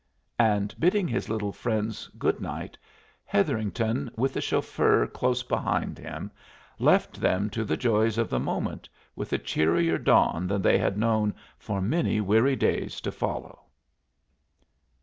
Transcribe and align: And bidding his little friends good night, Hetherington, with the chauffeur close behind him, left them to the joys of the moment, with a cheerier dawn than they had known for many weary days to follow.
And 0.39 0.73
bidding 0.79 1.07
his 1.07 1.29
little 1.29 1.51
friends 1.51 2.09
good 2.17 2.39
night, 2.41 2.75
Hetherington, 3.23 4.09
with 4.17 4.33
the 4.33 4.41
chauffeur 4.41 5.05
close 5.05 5.43
behind 5.43 5.99
him, 5.99 6.31
left 6.79 7.21
them 7.21 7.51
to 7.51 7.63
the 7.63 7.77
joys 7.77 8.17
of 8.17 8.27
the 8.27 8.39
moment, 8.39 8.89
with 9.15 9.31
a 9.31 9.37
cheerier 9.37 9.99
dawn 9.99 10.47
than 10.47 10.63
they 10.63 10.79
had 10.79 10.97
known 10.97 11.35
for 11.59 11.83
many 11.83 12.19
weary 12.19 12.55
days 12.55 12.99
to 13.01 13.11
follow. 13.11 13.59